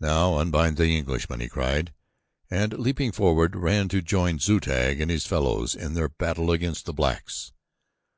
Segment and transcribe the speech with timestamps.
[0.00, 1.92] "Now unbind the Englishman," he cried,
[2.50, 6.86] and, leaping forward, ran to join Zu tag and his fellows in their battle against
[6.86, 7.52] the blacks.